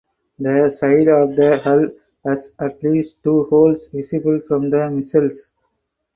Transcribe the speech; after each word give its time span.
The 0.39 0.67
side 0.69 1.09
of 1.09 1.35
the 1.35 1.59
hull 1.59 1.91
has 2.25 2.51
at 2.59 2.81
least 2.81 3.21
two 3.21 3.43
holes 3.43 3.87
visible 3.89 4.39
from 4.39 4.71
the 4.71 4.89
missiles. 4.89 5.53